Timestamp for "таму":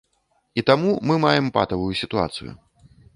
0.69-0.95